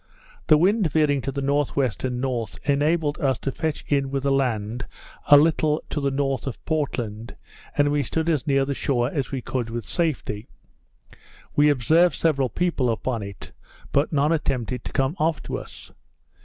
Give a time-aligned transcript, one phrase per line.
[0.47, 1.89] The wind veering to the N.W.
[2.05, 4.87] and north, enabled us to fetch in with the land
[5.27, 7.35] a little to the north of Portland,
[7.77, 10.47] and we stood as near the shore as we could with safety.
[11.55, 13.51] We observed several people upon it,
[13.91, 15.91] but none attempted to come off to us.